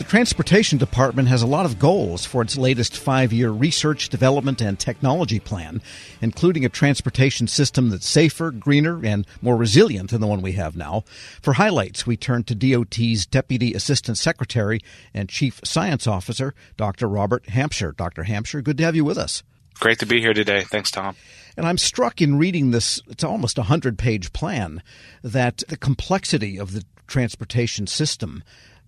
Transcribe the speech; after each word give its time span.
The 0.00 0.06
Transportation 0.06 0.78
Department 0.78 1.28
has 1.28 1.42
a 1.42 1.46
lot 1.46 1.66
of 1.66 1.78
goals 1.78 2.24
for 2.24 2.40
its 2.40 2.56
latest 2.56 2.96
five 2.96 3.34
year 3.34 3.50
research, 3.50 4.08
development, 4.08 4.62
and 4.62 4.78
technology 4.78 5.38
plan, 5.38 5.82
including 6.22 6.64
a 6.64 6.70
transportation 6.70 7.46
system 7.46 7.90
that's 7.90 8.08
safer, 8.08 8.50
greener, 8.50 9.04
and 9.04 9.26
more 9.42 9.58
resilient 9.58 10.08
than 10.08 10.22
the 10.22 10.26
one 10.26 10.40
we 10.40 10.52
have 10.52 10.74
now. 10.74 11.04
For 11.42 11.52
highlights, 11.52 12.06
we 12.06 12.16
turn 12.16 12.44
to 12.44 12.54
DOT's 12.54 13.26
Deputy 13.26 13.74
Assistant 13.74 14.16
Secretary 14.16 14.80
and 15.12 15.28
Chief 15.28 15.60
Science 15.64 16.06
Officer, 16.06 16.54
Dr. 16.78 17.06
Robert 17.06 17.50
Hampshire. 17.50 17.92
Dr. 17.92 18.22
Hampshire, 18.22 18.62
good 18.62 18.78
to 18.78 18.84
have 18.84 18.96
you 18.96 19.04
with 19.04 19.18
us. 19.18 19.42
Great 19.80 19.98
to 19.98 20.06
be 20.06 20.18
here 20.18 20.32
today. 20.32 20.62
Thanks, 20.62 20.90
Tom. 20.90 21.14
And 21.58 21.66
I'm 21.66 21.78
struck 21.78 22.22
in 22.22 22.38
reading 22.38 22.70
this, 22.70 23.02
it's 23.06 23.22
almost 23.22 23.58
a 23.58 23.68
100 23.68 23.98
page 23.98 24.32
plan, 24.32 24.82
that 25.22 25.62
the 25.68 25.76
complexity 25.76 26.58
of 26.58 26.72
the 26.72 26.84
transportation 27.06 27.86
system 27.86 28.42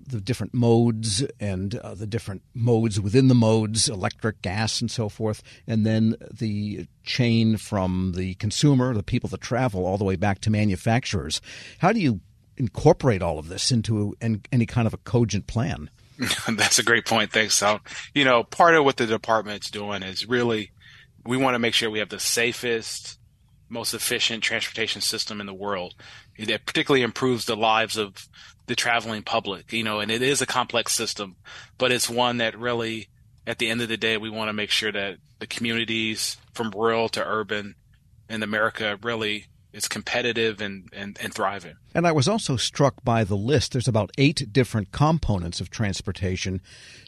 the 0.07 0.21
different 0.21 0.55
modes 0.55 1.25
and 1.41 1.75
uh, 1.77 1.95
the 1.95 2.07
different 2.07 2.43
modes 2.55 3.01
within 3.01 3.29
the 3.29 3.35
modes, 3.35 3.89
electric, 3.89 4.43
gas, 4.43 4.81
and 4.81 4.91
so 4.91 5.09
forth, 5.09 5.43
and 5.67 5.87
then 5.87 6.17
the 6.33 6.87
chain 7.05 7.57
from 7.57 8.13
the 8.17 8.35
consumer, 8.35 8.95
the 8.95 9.03
people 9.03 9.29
that 9.31 9.41
travel, 9.41 9.87
all 9.87 9.99
the 9.99 10.05
way 10.05 10.17
back 10.17 10.41
to 10.41 10.51
manufacturers. 10.51 11.41
How 11.79 11.93
do 11.93 12.01
you 12.01 12.21
incorporate 12.57 13.23
all 13.23 13.39
of 13.39 13.49
this 13.49 13.73
into 13.73 14.15
any 14.21 14.67
kind 14.67 14.87
of 14.87 14.95
a 14.95 14.99
cogent 14.99 15.47
plan? 15.47 15.91
That's 16.49 16.79
a 16.79 16.85
great 16.85 17.07
point. 17.07 17.33
Thanks, 17.33 17.55
Sal. 17.55 17.81
You 18.15 18.25
know, 18.25 18.45
part 18.45 18.75
of 18.75 18.85
what 18.85 18.97
the 18.97 19.07
department's 19.07 19.71
doing 19.71 20.03
is 20.03 20.29
really 20.29 20.73
we 21.25 21.37
want 21.37 21.55
to 21.55 21.59
make 21.59 21.75
sure 21.75 21.91
we 21.91 22.01
have 22.01 22.09
the 22.09 22.21
safest, 22.21 23.19
most 23.69 23.95
efficient 23.95 24.43
transportation 24.43 25.01
system 25.01 25.41
in 25.41 25.47
the 25.47 25.55
world 25.55 25.95
that 26.39 26.67
particularly 26.67 27.03
improves 27.03 27.45
the 27.45 27.57
lives 27.57 27.97
of 27.97 28.29
the 28.67 28.77
traveling 28.77 29.23
public, 29.23 29.73
you 29.73 29.83
know, 29.83 30.01
and 30.01 30.11
it 30.11 30.23
is 30.23 30.41
a 30.41 30.47
complex 30.47 30.93
system, 30.93 31.37
but 31.79 31.93
it's 31.93 32.09
one 32.09 32.39
that 32.39 32.59
really, 32.59 33.09
at 33.47 33.59
the 33.59 33.69
end 33.69 33.83
of 33.83 33.89
the 33.89 33.97
day, 33.97 34.17
we 34.17 34.31
want 34.31 34.49
to 34.49 34.53
make 34.53 34.71
sure 34.71 34.93
that 34.93 35.19
the 35.41 35.47
communities 35.47 36.37
from 36.55 36.71
rural 36.71 37.09
to 37.11 37.25
urban 37.25 37.75
in 38.29 38.43
America 38.43 38.99
really 39.03 39.47
is 39.73 39.89
competitive 39.89 40.61
and, 40.61 40.89
and, 40.93 41.19
and 41.21 41.33
thriving. 41.33 41.75
And 41.95 42.07
I 42.07 42.13
was 42.13 42.29
also 42.29 42.57
struck 42.57 43.03
by 43.03 43.25
the 43.25 43.37
list. 43.37 43.73
There's 43.73 43.89
about 43.89 44.11
eight 44.19 44.53
different 44.53 44.93
components 44.93 45.61
of 45.61 45.71
transportation. 45.71 46.61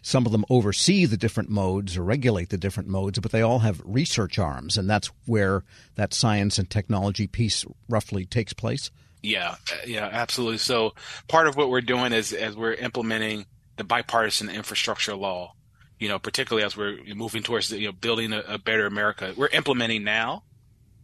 Some 0.03 0.25
of 0.25 0.33
them 0.33 0.47
oversee 0.49 1.05
the 1.05 1.19
different 1.19 1.51
modes 1.51 1.97
or 1.97 2.03
regulate 2.03 2.49
the 2.49 2.57
different 2.57 2.89
modes, 2.89 3.19
but 3.19 3.33
they 3.33 3.43
all 3.43 3.59
have 3.61 3.83
research 3.85 4.39
arms, 4.39 4.79
and 4.79 4.89
that's 4.89 5.11
where 5.27 5.63
that 5.97 6.15
science 6.15 6.59
and 6.59 6.69
technology 6.69 7.27
piece 7.27 7.67
roughly 7.89 8.25
takes 8.25 8.55
place. 8.55 8.91
Yeah, 9.25 9.55
yeah, 9.87 10.07
absolutely. 10.13 10.59
So 10.59 10.93
part 11.29 11.49
of 11.49 11.57
what 11.57 11.71
we're 11.71 11.81
doing 11.81 12.13
is 12.13 12.35
as 12.35 12.55
we're 12.55 12.75
implementing 12.75 13.47
the 13.79 13.85
bipartisan 13.85 14.51
infrastructure 14.51 15.17
law, 15.17 15.55
you 15.99 16.09
know, 16.09 16.19
particularly 16.19 16.63
as 16.63 16.77
we're 16.77 16.99
moving 17.15 17.43
towards 17.43 17.73
you 17.73 17.87
know 17.87 17.93
building 17.93 18.35
a, 18.35 18.41
a 18.47 18.59
better 18.59 18.85
America, 18.85 19.33
we're 19.35 19.49
implementing 19.49 20.05
now, 20.05 20.45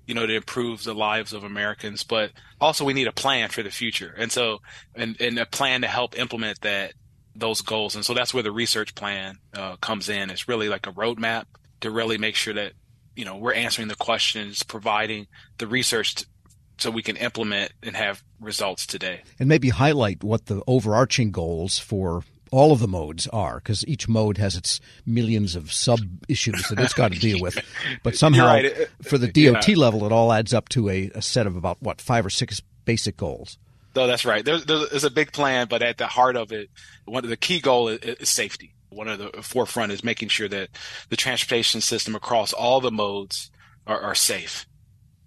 you 0.07 0.13
know, 0.15 0.27
to 0.27 0.35
improve 0.35 0.85
the 0.85 0.93
lives 0.93 1.33
of 1.33 1.45
Americans, 1.45 2.05
but 2.05 2.31
also 2.61 2.85
we 2.85 2.93
need 2.93 3.07
a 3.07 3.13
plan 3.13 3.49
for 3.49 3.63
the 3.63 3.71
future, 3.71 4.15
and 4.19 4.31
so 4.31 4.59
and, 4.95 5.19
and 5.19 5.39
a 5.39 5.47
plan 5.47 5.81
to 5.81 5.87
help 5.87 6.19
implement 6.19 6.61
that 6.61 6.93
those 7.35 7.63
goals, 7.63 7.95
and 7.95 8.05
so 8.05 8.13
that's 8.13 8.35
where 8.35 8.43
the 8.43 8.53
research 8.53 8.95
plan 8.95 9.39
uh, 9.55 9.77
comes 9.77 10.11
in. 10.11 10.29
It's 10.29 10.47
really 10.47 10.69
like 10.69 10.87
a 10.87 10.93
roadmap 10.93 11.45
to 11.81 11.91
really 11.91 12.19
make 12.19 12.35
sure 12.37 12.53
that 12.53 12.75
you 13.17 13.25
know 13.25 13.39
we're 13.39 13.55
answering 13.55 13.89
the 13.89 13.97
questions, 13.97 14.63
providing 14.63 15.27
the 15.57 15.67
research 15.67 16.17
so 16.81 16.91
we 16.91 17.03
can 17.03 17.17
implement 17.17 17.73
and 17.83 17.97
have 17.97 18.23
results 18.41 18.87
today. 18.87 19.23
And 19.39 19.49
maybe 19.49 19.69
highlight 19.69 20.25
what 20.25 20.47
the 20.47 20.63
overarching 20.67 21.31
goals 21.31 21.79
for 21.79 22.25
all 22.51 22.73
of 22.73 22.81
the 22.81 22.89
modes 22.89 23.27
are, 23.29 23.57
because 23.57 23.87
each 23.87 24.09
mode 24.09 24.39
has 24.39 24.57
its 24.57 24.81
millions 25.07 25.55
of 25.55 25.73
sub 25.73 26.01
issues 26.29 26.69
that 26.69 26.81
it's 26.81 26.95
got 26.95 27.13
to 27.13 27.19
deal 27.19 27.41
with. 27.41 27.59
But 28.03 28.17
somehow, 28.17 28.47
right. 28.47 28.89
for 29.03 29.19
the 29.19 29.29
DOT 29.29 29.69
yeah. 29.69 29.77
level, 29.77 30.05
it 30.05 30.13
all 30.13 30.33
adds 30.33 30.55
up 30.55 30.69
to 30.71 30.89
a, 30.89 31.11
a, 31.15 31.23
set 31.23 31.47
of 31.47 31.57
about 31.57 31.77
what 31.81 32.01
five 32.01 32.25
or 32.25 32.31
six 32.31 32.63
basic 32.85 33.17
goals. 33.17 33.59
No, 33.95 34.07
that's 34.07 34.25
right. 34.25 34.45
There's, 34.45 34.65
there's 34.65 35.05
a 35.05 35.11
big 35.11 35.33
plan, 35.33 35.67
but 35.69 35.83
at 35.83 35.99
the 35.99 36.07
heart 36.07 36.37
of 36.37 36.53
it, 36.53 36.71
one 37.05 37.25
of 37.25 37.31
the 37.31 37.37
key 37.37 37.61
goal 37.61 37.89
is, 37.89 37.99
is 37.99 38.29
safety. 38.29 38.75
One 38.91 39.09
of 39.09 39.19
the 39.19 39.37
uh, 39.37 39.43
forefront 39.43 39.93
is 39.93 40.03
making 40.03 40.29
sure 40.29 40.49
that 40.49 40.71
the 41.09 41.17
transportation 41.17 41.81
system 41.81 42.15
across 42.15 42.53
all 42.53 42.81
the 42.81 42.91
modes 42.91 43.51
are, 43.87 44.01
are 44.01 44.15
safe. 44.15 44.67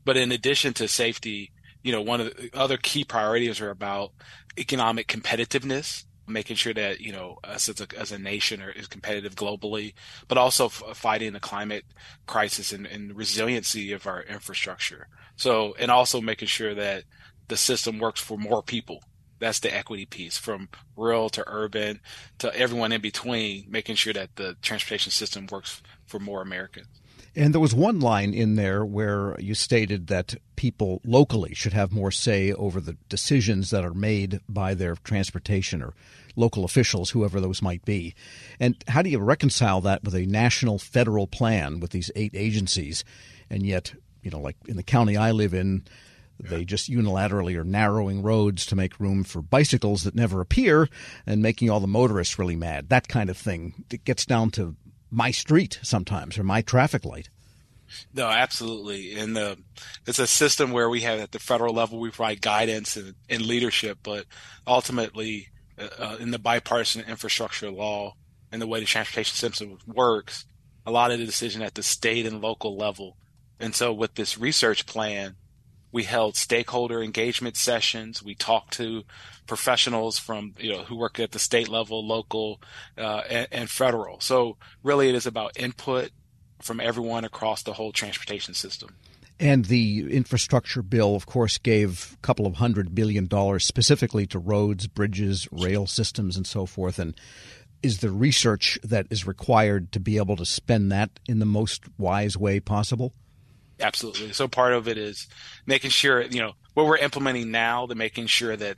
But 0.06 0.18
in 0.18 0.32
addition 0.32 0.74
to 0.76 0.88
safety, 0.88 1.52
you 1.82 1.92
know, 1.92 2.02
one 2.02 2.22
of 2.22 2.36
the 2.36 2.50
other 2.54 2.78
key 2.78 3.04
priorities 3.04 3.62
are 3.62 3.70
about 3.70 4.12
economic 4.58 5.08
competitiveness, 5.08 6.06
making 6.28 6.56
sure 6.56 6.74
that, 6.74 7.02
you 7.02 7.12
know, 7.12 7.38
us 7.44 7.68
as 7.68 7.82
a, 7.82 7.88
as 7.98 8.12
a 8.12 8.18
nation 8.18 8.62
are, 8.62 8.72
is 8.72 8.88
competitive 8.88 9.36
globally, 9.36 9.94
but 10.28 10.38
also 10.38 10.68
f- 10.68 10.84
fighting 10.96 11.34
the 11.34 11.40
climate 11.40 11.86
crisis 12.26 12.72
and, 12.72 12.86
and 12.86 13.16
resiliency 13.16 13.92
of 13.92 14.08
our 14.08 14.24
infrastructure. 14.24 15.08
So, 15.36 15.76
and 15.80 15.92
also 15.92 16.22
making 16.22 16.48
sure 16.48 16.74
that 16.76 17.04
the 17.48 17.58
system 17.58 18.00
works 18.00 18.22
for 18.22 18.38
more 18.38 18.64
people. 18.64 19.04
That's 19.44 19.60
the 19.60 19.76
equity 19.76 20.06
piece 20.06 20.38
from 20.38 20.70
rural 20.96 21.30
to 21.32 21.44
urban 21.48 22.00
to 22.38 22.56
everyone 22.56 22.94
in 22.94 23.02
between, 23.02 23.66
making 23.68 23.96
sure 23.96 24.14
that 24.14 24.38
the 24.38 24.56
transportation 24.62 25.12
system 25.12 25.48
works 25.52 25.82
for 26.06 26.18
more 26.18 26.42
Americans. 26.42 26.88
And 27.36 27.54
there 27.54 27.60
was 27.60 27.76
one 27.76 28.00
line 28.00 28.34
in 28.34 28.56
there 28.56 28.86
where 28.86 29.36
you 29.42 29.54
stated 29.54 30.08
that 30.08 30.36
people 30.56 31.02
locally 31.04 31.54
should 31.54 31.74
have 31.74 31.92
more 31.92 32.10
say 32.10 32.54
over 32.54 32.80
the 32.80 32.96
decisions 33.10 33.70
that 33.72 33.84
are 33.84 33.94
made 33.94 34.40
by 34.48 34.76
their 34.76 34.96
transportation 34.96 35.82
or 35.82 35.94
local 36.38 36.64
officials, 36.64 37.10
whoever 37.10 37.42
those 37.42 37.62
might 37.62 37.84
be. 37.84 38.16
And 38.62 38.82
how 38.88 39.02
do 39.02 39.10
you 39.10 39.20
reconcile 39.20 39.82
that 39.82 40.06
with 40.06 40.16
a 40.16 40.26
national 40.26 40.80
federal 40.80 41.28
plan 41.28 41.82
with 41.82 41.92
these 41.92 42.10
eight 42.16 42.32
agencies? 42.34 43.04
And 43.50 43.66
yet, 43.66 43.94
you 44.22 44.32
know, 44.32 44.40
like 44.40 44.56
in 44.70 44.78
the 44.78 44.84
county 44.84 45.18
I 45.18 45.32
live 45.32 45.54
in, 45.54 45.84
they 46.40 46.66
just 46.66 46.90
unilaterally 46.90 47.56
are 47.56 47.64
narrowing 47.64 48.22
roads 48.22 48.66
to 48.66 48.76
make 48.76 49.00
room 49.00 49.24
for 49.24 49.42
bicycles 49.42 50.04
that 50.04 50.16
never 50.16 50.42
appear 50.42 50.90
and 51.26 51.42
making 51.42 51.70
all 51.70 51.80
the 51.80 51.88
motorists 51.88 52.38
really 52.38 52.56
mad. 52.56 52.90
That 52.90 53.08
kind 53.08 53.30
of 53.30 53.38
thing. 53.38 53.86
It 53.92 54.04
gets 54.04 54.26
down 54.26 54.52
to 54.52 54.76
my 55.10 55.32
street 55.32 55.80
sometimes 55.84 56.38
or 56.38 56.44
my 56.44 56.62
traffic 56.62 57.06
light. 57.06 57.30
No, 58.14 58.28
absolutely. 58.28 59.14
And 59.14 59.36
the, 59.36 59.58
it's 60.08 60.20
a 60.20 60.28
system 60.28 60.72
where 60.72 60.90
we 60.90 61.02
have 61.02 61.20
at 61.20 61.32
the 61.32 61.40
federal 61.40 61.74
level, 61.74 62.00
we 62.00 62.10
provide 62.10 62.42
guidance 62.42 62.98
and, 62.98 63.14
and 63.30 63.46
leadership, 63.46 64.00
but 64.02 64.26
ultimately 64.66 65.50
uh, 65.78 65.88
uh, 66.00 66.18
in 66.20 66.32
the 66.32 66.40
bipartisan 66.40 67.06
infrastructure 67.08 67.70
law 67.70 68.16
and 68.52 68.62
the 68.62 68.68
way 68.68 68.80
the 68.80 68.86
transportation 68.86 69.36
system 69.36 69.78
works, 69.86 70.46
a 70.86 70.92
lot 70.92 71.12
of 71.12 71.20
the 71.20 71.26
decision 71.26 71.62
at 71.62 71.76
the 71.76 71.84
state 71.84 72.26
and 72.26 72.42
local 72.42 72.76
level. 72.76 73.18
And 73.60 73.76
so 73.76 73.94
with 73.94 74.16
this 74.16 74.38
research 74.38 74.86
plan, 74.86 75.36
we 75.94 76.04
held 76.04 76.36
stakeholder 76.36 77.02
engagement 77.02 77.56
sessions. 77.56 78.22
We 78.22 78.36
talked 78.36 78.74
to 78.74 79.04
professionals 79.46 80.18
from 80.18 80.56
you 80.58 80.74
know 80.74 80.84
who 80.84 80.98
work 80.98 81.20
at 81.20 81.32
the 81.32 81.40
state 81.40 81.70
level, 81.70 82.06
local, 82.06 82.60
uh, 82.98 83.22
and, 83.30 83.48
and 83.52 83.70
federal. 83.70 84.20
So 84.20 84.58
really, 84.82 85.08
it 85.08 85.16
is 85.16 85.26
about 85.26 85.58
input 85.58 86.10
from 86.62 86.82
everyone 86.82 87.24
across 87.24 87.64
the 87.64 87.74
whole 87.74 87.94
transportation 87.94 88.54
system. 88.54 88.96
And 89.40 89.66
the 89.66 90.12
infrastructure 90.12 90.82
bill, 90.82 91.16
of 91.16 91.26
course, 91.26 91.58
gave 91.58 92.16
a 92.16 92.18
couple 92.18 92.48
of 92.48 92.56
hundred 92.56 92.96
billion 92.96 93.28
dollars 93.28 93.66
specifically 93.66 94.26
to 94.28 94.40
roads, 94.40 94.88
bridges, 94.88 95.48
rail 95.52 95.86
systems, 95.86 96.38
and 96.38 96.48
so 96.48 96.66
forth. 96.66 96.98
And 96.98 97.16
is 97.84 98.00
the 98.00 98.12
research 98.12 98.80
that 98.84 99.06
is 99.12 99.28
required 99.28 99.92
to 99.92 100.00
be 100.00 100.18
able 100.18 100.38
to 100.38 100.46
spend 100.46 100.92
that 100.92 101.20
in 101.28 101.40
the 101.40 101.46
most 101.46 101.84
wise 102.00 102.36
way 102.36 102.60
possible? 102.60 103.14
Absolutely. 103.80 104.34
So 104.34 104.48
part 104.48 104.74
of 104.74 104.88
it 104.88 104.98
is 104.98 105.28
making 105.66 105.90
sure, 105.90 106.22
you 106.22 106.40
know, 106.40 106.54
what 106.74 106.86
we're 106.86 106.98
implementing 106.98 107.52
now, 107.52 107.86
the 107.86 107.96
making 107.96 108.28
sure 108.28 108.56
that 108.56 108.78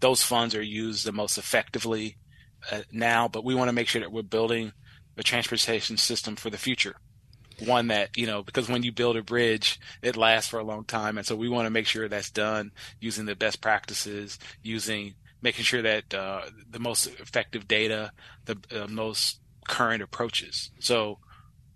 those 0.00 0.22
funds 0.22 0.54
are 0.54 0.62
used 0.62 1.04
the 1.04 1.12
most 1.12 1.38
effectively 1.38 2.16
uh, 2.70 2.80
now, 2.90 3.28
but 3.28 3.44
we 3.44 3.54
want 3.54 3.68
to 3.68 3.72
make 3.72 3.88
sure 3.88 4.00
that 4.00 4.12
we're 4.12 4.22
building 4.22 4.72
a 5.16 5.22
transportation 5.22 5.96
system 5.96 6.36
for 6.36 6.50
the 6.50 6.58
future. 6.58 6.96
One 7.66 7.88
that, 7.88 8.16
you 8.16 8.26
know, 8.26 8.42
because 8.42 8.70
when 8.70 8.82
you 8.82 8.92
build 8.92 9.18
a 9.18 9.22
bridge, 9.22 9.78
it 10.02 10.16
lasts 10.16 10.48
for 10.48 10.58
a 10.58 10.64
long 10.64 10.84
time. 10.84 11.18
And 11.18 11.26
so 11.26 11.36
we 11.36 11.50
want 11.50 11.66
to 11.66 11.70
make 11.70 11.86
sure 11.86 12.08
that's 12.08 12.30
done 12.30 12.72
using 13.00 13.26
the 13.26 13.36
best 13.36 13.60
practices, 13.60 14.38
using, 14.62 15.14
making 15.42 15.64
sure 15.64 15.82
that 15.82 16.14
uh, 16.14 16.42
the 16.70 16.78
most 16.78 17.06
effective 17.06 17.68
data, 17.68 18.12
the 18.46 18.56
uh, 18.72 18.86
most 18.88 19.40
current 19.68 20.02
approaches. 20.02 20.70
So 20.80 21.18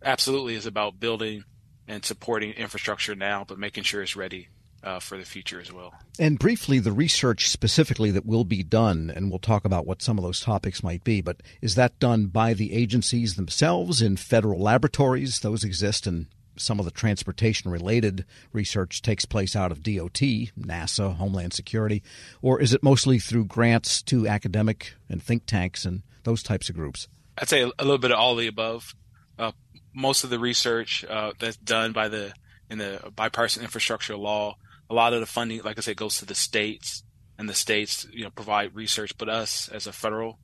absolutely 0.02 0.54
is 0.54 0.64
about 0.64 1.00
building 1.00 1.44
and 1.88 2.04
supporting 2.04 2.52
infrastructure 2.52 3.14
now, 3.14 3.44
but 3.46 3.58
making 3.58 3.84
sure 3.84 4.02
it's 4.02 4.16
ready 4.16 4.48
uh, 4.84 5.00
for 5.00 5.16
the 5.16 5.24
future 5.24 5.60
as 5.60 5.72
well. 5.72 5.94
And 6.18 6.38
briefly, 6.38 6.78
the 6.78 6.92
research 6.92 7.48
specifically 7.48 8.10
that 8.10 8.26
will 8.26 8.44
be 8.44 8.62
done, 8.62 9.10
and 9.14 9.30
we'll 9.30 9.38
talk 9.38 9.64
about 9.64 9.86
what 9.86 10.02
some 10.02 10.18
of 10.18 10.24
those 10.24 10.40
topics 10.40 10.82
might 10.82 11.02
be, 11.02 11.20
but 11.20 11.42
is 11.60 11.74
that 11.74 11.98
done 11.98 12.26
by 12.26 12.54
the 12.54 12.74
agencies 12.74 13.36
themselves 13.36 14.02
in 14.02 14.16
federal 14.16 14.60
laboratories? 14.60 15.40
Those 15.40 15.64
exist, 15.64 16.06
and 16.06 16.26
some 16.56 16.78
of 16.78 16.84
the 16.84 16.90
transportation 16.90 17.70
related 17.70 18.24
research 18.52 19.02
takes 19.02 19.24
place 19.24 19.56
out 19.56 19.72
of 19.72 19.82
DOT, 19.82 20.20
NASA, 20.20 21.16
Homeland 21.16 21.52
Security, 21.52 22.02
or 22.42 22.60
is 22.60 22.74
it 22.74 22.82
mostly 22.82 23.18
through 23.18 23.46
grants 23.46 24.02
to 24.02 24.28
academic 24.28 24.94
and 25.08 25.22
think 25.22 25.46
tanks 25.46 25.84
and 25.84 26.02
those 26.24 26.42
types 26.42 26.68
of 26.68 26.74
groups? 26.76 27.08
I'd 27.38 27.48
say 27.48 27.62
a 27.62 27.84
little 27.84 27.98
bit 27.98 28.12
of 28.12 28.18
all 28.18 28.32
of 28.32 28.38
the 28.38 28.46
above. 28.46 28.94
Uh, 29.38 29.52
most 29.94 30.24
of 30.24 30.30
the 30.30 30.38
research 30.38 31.04
uh, 31.04 31.32
that's 31.38 31.56
done 31.56 31.92
by 31.92 32.08
the 32.08 32.32
in 32.70 32.78
the 32.78 33.00
bipartisan 33.14 33.62
infrastructure 33.62 34.16
law, 34.16 34.56
a 34.90 34.94
lot 34.94 35.12
of 35.12 35.20
the 35.20 35.26
funding, 35.26 35.62
like 35.62 35.78
I 35.78 35.80
said, 35.80 35.96
goes 35.96 36.18
to 36.18 36.26
the 36.26 36.34
states, 36.34 37.02
and 37.38 37.48
the 37.48 37.54
states, 37.54 38.06
you 38.12 38.24
know, 38.24 38.30
provide 38.30 38.74
research. 38.74 39.16
But 39.16 39.28
us, 39.28 39.68
as 39.68 39.86
a 39.86 39.92
federal 39.92 40.38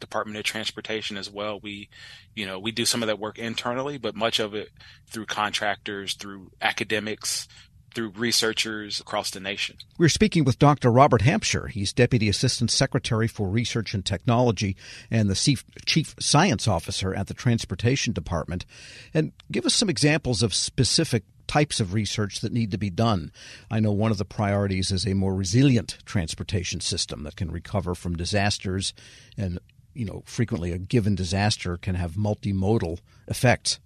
Department 0.00 0.38
of 0.38 0.44
Transportation 0.44 1.16
as 1.16 1.30
well. 1.30 1.60
We, 1.60 1.88
you 2.34 2.46
know, 2.46 2.58
we 2.58 2.72
do 2.72 2.84
some 2.84 3.02
of 3.02 3.06
that 3.06 3.18
work 3.18 3.38
internally, 3.38 3.98
but 3.98 4.16
much 4.16 4.40
of 4.40 4.54
it 4.54 4.70
through 5.08 5.26
contractors, 5.26 6.14
through 6.14 6.50
academics, 6.60 7.46
through 7.94 8.10
researchers 8.10 9.00
across 9.00 9.30
the 9.30 9.40
nation. 9.40 9.76
We're 9.98 10.08
speaking 10.08 10.44
with 10.44 10.58
Dr. 10.58 10.90
Robert 10.90 11.22
Hampshire. 11.22 11.68
He's 11.68 11.92
Deputy 11.92 12.28
Assistant 12.28 12.70
Secretary 12.70 13.26
for 13.26 13.48
Research 13.48 13.94
and 13.94 14.04
Technology 14.04 14.76
and 15.10 15.28
the 15.28 15.62
Chief 15.86 16.14
Science 16.18 16.68
Officer 16.68 17.14
at 17.14 17.26
the 17.26 17.34
Transportation 17.34 18.12
Department. 18.12 18.64
And 19.12 19.32
give 19.50 19.66
us 19.66 19.74
some 19.74 19.90
examples 19.90 20.42
of 20.42 20.54
specific 20.54 21.24
types 21.46 21.80
of 21.80 21.92
research 21.92 22.40
that 22.40 22.52
need 22.52 22.70
to 22.70 22.78
be 22.78 22.90
done. 22.90 23.32
I 23.70 23.80
know 23.80 23.90
one 23.90 24.12
of 24.12 24.18
the 24.18 24.24
priorities 24.24 24.92
is 24.92 25.04
a 25.04 25.14
more 25.14 25.34
resilient 25.34 25.98
transportation 26.04 26.80
system 26.80 27.24
that 27.24 27.34
can 27.34 27.50
recover 27.50 27.96
from 27.96 28.14
disasters 28.16 28.94
and 29.36 29.58
you 29.94 30.04
know, 30.04 30.22
frequently 30.24 30.72
a 30.72 30.78
given 30.78 31.14
disaster 31.14 31.76
can 31.76 31.94
have 31.94 32.12
multimodal 32.12 33.00
effects. 33.26 33.80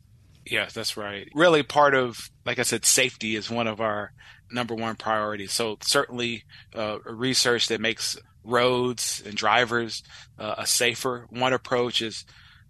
Yes, 0.47 0.75
that's 0.75 0.97
right. 0.97 1.29
Really, 1.35 1.63
part 1.63 1.95
of, 1.95 2.31
like 2.45 2.59
I 2.59 2.63
said, 2.63 2.85
safety 2.85 3.35
is 3.35 3.51
one 3.51 3.67
of 3.67 3.81
our 3.81 4.13
number 4.51 4.75
one 4.75 4.97
priorities. 4.97 5.53
So, 5.53 5.79
certainly, 5.81 6.45
uh, 6.75 6.99
research 7.05 7.69
that 7.69 7.81
makes 7.81 8.19
roads 8.45 9.23
and 9.25 9.35
drivers 9.35 10.03
uh, 10.39 10.57
a 10.59 10.67
safer. 10.67 11.27
One 11.31 11.55
approach 11.55 12.03
is 12.03 12.25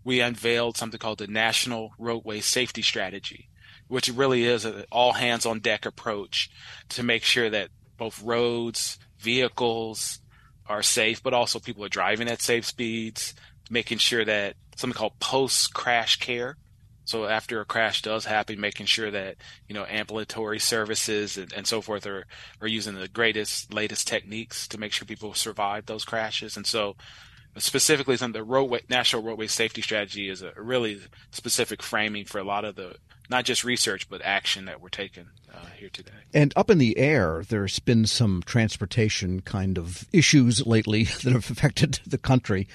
we 0.05 0.21
unveiled 0.21 0.77
something 0.77 0.99
called 0.99 1.19
the 1.19 1.27
National 1.27 1.93
Roadway 1.99 2.41
Safety 2.41 2.83
Strategy, 2.83 3.49
which 3.89 4.09
really 4.09 4.45
is 4.45 4.65
an 4.65 4.85
all 4.93 5.13
hands 5.13 5.47
on 5.47 5.61
deck 5.61 5.85
approach 5.85 6.51
to 6.91 7.03
make 7.03 7.25
sure 7.25 7.51
that 7.51 7.71
both 7.97 8.23
roads, 8.23 8.99
vehicles, 9.19 10.21
are 10.67 10.83
safe, 10.83 11.23
but 11.23 11.35
also 11.35 11.59
people 11.59 11.85
are 11.85 11.89
driving 11.89 12.29
at 12.29 12.41
safe 12.41 12.65
speeds, 12.65 13.35
making 13.71 13.99
sure 13.99 14.25
that 14.25 14.57
something 14.77 14.97
called 14.97 15.19
post 15.21 15.75
crash 15.75 16.17
care. 16.19 16.57
So 17.05 17.27
after 17.27 17.61
a 17.61 17.65
crash 17.65 18.03
does 18.03 18.25
happen, 18.25 18.61
making 18.61 18.87
sure 18.87 19.11
that 19.11 19.37
you 19.69 19.75
know 19.75 19.87
ambulatory 19.87 20.59
services 20.59 21.37
and, 21.37 21.53
and 21.53 21.67
so 21.67 21.81
forth 21.81 22.07
are 22.07 22.27
are 22.61 22.69
using 22.69 22.95
the 22.95 23.09
greatest, 23.09 23.73
latest 23.73 24.09
techniques 24.09 24.67
to 24.69 24.79
make 24.79 24.93
sure 24.93 25.07
people 25.07 25.35
survive 25.35 25.87
those 25.87 26.05
crashes. 26.05 26.57
And 26.57 26.67
so 26.67 26.97
specifically 27.57 28.17
some 28.17 28.33
the 28.33 28.43
roadway 28.43 28.81
national 28.89 29.23
roadway 29.23 29.47
safety 29.47 29.83
strategy 29.83 30.29
is 30.29 30.43
a 30.43 30.53
really 30.57 31.01
specific 31.31 31.83
framing 31.83 32.25
for 32.25 32.39
a 32.39 32.45
lot 32.45 32.65
of 32.65 32.75
the 32.75 32.97
not 33.29 33.45
just 33.45 33.65
research 33.65 34.09
but 34.09 34.23
action 34.23 34.67
that 34.67 34.81
we're 34.81 34.89
taking 34.89 35.27
uh, 35.53 35.67
here 35.77 35.89
today. 35.91 36.11
And 36.33 36.53
up 36.57 36.71
in 36.71 36.79
the 36.79 36.99
air, 36.99 37.45
there's 37.49 37.79
been 37.79 38.07
some 38.07 38.43
transportation 38.45 39.41
kind 39.41 39.79
of 39.79 40.07
issues 40.13 40.67
lately 40.67 41.05
that 41.23 41.33
have 41.33 41.51
affected 41.51 42.01
the 42.07 42.19
country. 42.19 42.69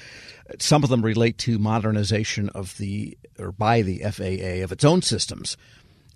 Some 0.59 0.83
of 0.83 0.89
them 0.89 1.03
relate 1.03 1.37
to 1.39 1.59
modernization 1.59 2.49
of 2.49 2.77
the 2.77 3.17
or 3.37 3.51
by 3.51 3.81
the 3.81 3.99
FAA 3.99 4.63
of 4.63 4.71
its 4.71 4.83
own 4.83 5.01
systems, 5.01 5.55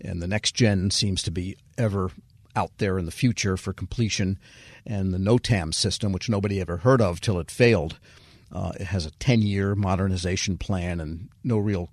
and 0.01 0.21
the 0.21 0.27
next 0.27 0.53
gen 0.53 0.91
seems 0.91 1.24
to 1.24 1.31
be 1.31 1.56
ever 1.77 2.12
out 2.56 2.71
there 2.77 2.97
in 3.00 3.06
the 3.06 3.12
future 3.12 3.57
for 3.57 3.74
completion. 3.74 4.38
And 4.86 5.13
the 5.13 5.18
NOTAM 5.18 5.74
system, 5.74 6.12
which 6.12 6.29
nobody 6.29 6.59
ever 6.59 6.77
heard 6.77 7.01
of 7.01 7.21
till 7.21 7.39
it 7.39 7.50
failed, 7.50 8.00
uh, 8.51 8.74
it 8.79 8.88
has 8.88 9.06
a 9.06 9.12
10 9.12 9.41
year 9.41 9.75
modernization 9.75 10.57
plan 10.57 11.00
and 11.00 11.29
no 11.44 11.57
real 11.57 11.89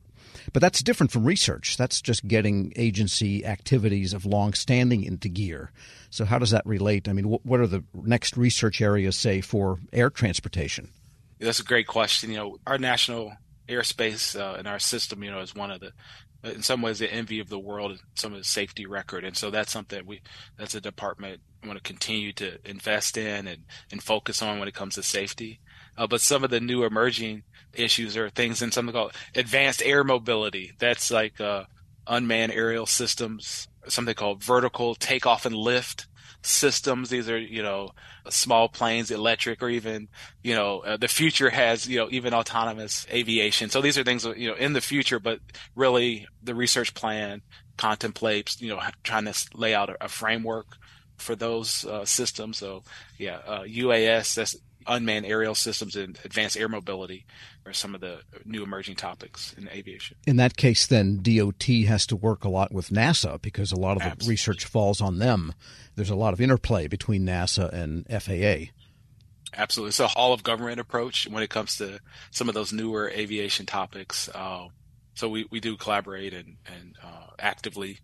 but 0.53 0.61
that's 0.61 0.83
different 0.83 1.13
from 1.13 1.25
research. 1.25 1.77
That's 1.77 2.01
just 2.01 2.27
getting 2.27 2.73
agency 2.77 3.45
activities 3.45 4.13
of 4.13 4.27
long 4.27 4.53
standing 4.53 5.03
into 5.03 5.29
gear. 5.29 5.73
So, 6.11 6.25
how 6.25 6.39
does 6.39 6.51
that 6.51 6.67
relate? 6.67 7.09
I 7.09 7.13
mean, 7.13 7.25
what 7.25 7.61
are 7.61 7.67
the 7.67 7.85
next 7.95 8.37
research 8.37 8.81
areas, 8.81 9.17
say, 9.17 9.41
for 9.41 9.79
air 9.93 10.11
transportation? 10.11 10.91
That's 11.39 11.61
a 11.61 11.65
great 11.65 11.87
question. 11.87 12.31
You 12.31 12.37
know, 12.37 12.57
our 12.67 12.79
national 12.79 13.33
airspace 13.69 14.39
uh, 14.39 14.57
and 14.59 14.67
our 14.67 14.79
system, 14.79 15.23
you 15.23 15.31
know, 15.31 15.41
is 15.41 15.55
one 15.55 15.71
of 15.71 15.81
the, 15.81 15.93
in 16.45 16.63
some 16.63 16.83
ways, 16.83 16.99
the 16.99 17.13
envy 17.13 17.41
of 17.41 17.49
the 17.49 17.59
world, 17.59 17.99
some 18.15 18.33
of 18.33 18.39
the 18.39 18.45
safety 18.45 18.87
record. 18.87 19.25
And 19.25 19.37
so 19.37 19.51
that's 19.51 19.73
something 19.73 20.05
we, 20.05 20.21
that's 20.59 20.75
a 20.75 20.81
department 20.81 21.41
we 21.63 21.69
want 21.69 21.83
to 21.83 21.83
continue 21.83 22.33
to 22.35 22.59
invest 22.69 23.17
in 23.17 23.47
and, 23.47 23.65
and 23.91 24.03
focus 24.03 24.43
on 24.43 24.59
when 24.59 24.69
it 24.69 24.75
comes 24.75 24.97
to 24.97 25.03
safety. 25.03 25.61
Uh, 25.97 26.07
but 26.07 26.21
some 26.21 26.45
of 26.45 26.51
the 26.51 26.61
new 26.61 26.85
emerging 26.85 27.43
issues 27.75 28.17
are 28.17 28.31
things 28.31 28.63
in 28.63 28.73
something 28.73 28.93
called 28.93 29.13
advanced 29.35 29.83
air 29.83 30.05
mobility. 30.05 30.73
That's 30.79 31.11
like 31.11 31.41
uh, 31.41 31.65
unmanned 32.07 32.53
aerial 32.53 32.87
systems, 32.87 33.69
something 33.89 34.15
called 34.15 34.43
vertical 34.43 34.95
takeoff 34.95 35.47
and 35.47 35.55
lift 35.55 36.07
systems. 36.43 37.11
These 37.11 37.29
are, 37.29 37.39
you 37.39 37.63
know, 37.63 37.91
small 38.29 38.69
planes, 38.69 39.11
electric, 39.11 39.63
or 39.63 39.69
even, 39.69 40.09
you 40.43 40.55
know, 40.55 40.81
uh, 40.81 40.97
the 40.97 41.09
future 41.09 41.51
has, 41.51 41.87
you 41.87 41.99
know, 41.99 42.09
even 42.11 42.35
autonomous 42.35 43.07
aviation. 43.11 43.71
So 43.71 43.81
these 43.81 43.99
are 43.99 44.05
things, 44.05 44.25
you 44.25 44.49
know, 44.49 44.57
in 44.57 44.73
the 44.73 44.81
future, 44.81 45.19
but 45.19 45.41
really 45.75 46.27
the 46.43 46.55
research 46.55 46.95
plan 46.95 47.43
contemplates, 47.77 48.61
you 48.61 48.69
know, 48.69 48.81
trying 49.03 49.27
to 49.27 49.49
lay 49.55 49.75
out 49.75 49.91
a, 49.91 50.05
a 50.05 50.09
framework 50.09 50.67
for 51.17 51.37
those 51.37 51.85
uh, 51.85 52.05
systems. 52.05 52.59
So 52.59 52.83
yeah, 53.19 53.39
uh, 53.47 53.63
UAS, 53.63 54.35
that's 54.35 54.57
unmanned 54.87 55.27
aerial 55.27 55.55
systems 55.55 55.97
and 55.97 56.19
advanced 56.25 56.57
air 56.57 56.69
mobility 56.69 57.27
are 57.67 57.73
some 57.73 57.95
of 57.95 58.01
the 58.01 58.21
new 58.45 58.63
emerging 58.63 58.97
topics 58.97 59.55
in 59.57 59.69
aviation. 59.69 60.17
In 60.27 60.37
that 60.37 60.57
case, 60.57 60.87
then 60.87 61.21
DOT 61.23 61.65
has 61.87 62.07
to 62.07 62.17
work 62.17 62.45
a 62.45 62.49
lot 62.49 62.73
with 62.73 62.91
NASA 62.91 63.41
because 63.41 63.73
a 63.73 63.77
lot 63.77 64.01
of 64.01 64.19
the 64.19 64.27
research 64.27 64.65
falls 64.65 65.01
on 65.01 65.19
them. 65.19 65.55
There's 65.97 66.11
a 66.11 66.17
lot 66.17 66.33
of 66.33 66.41
interplay 66.41 66.87
between 66.87 67.27
NASA 67.27 67.73
and 67.73 68.07
FAA. 68.09 68.73
Absolutely. 69.57 69.89
It's 69.89 70.01
a 70.01 70.09
hall 70.09 70.33
of 70.33 70.43
government 70.43 70.81
approach 70.81 71.27
when 71.29 71.43
it 71.43 71.51
comes 71.51 71.77
to 71.79 72.01
some 72.31 72.49
of 72.49 72.55
those 72.55 72.73
newer 72.73 73.11
aviation 73.11 73.67
topics. 73.67 74.29
Uh, 74.35 74.69
so 75.15 75.29
we, 75.29 75.47
we 75.51 75.61
do 75.61 75.77
collaborate 75.77 76.33
and, 76.33 76.57
and 76.67 76.97
uh, 77.03 77.27
actively 77.39 77.99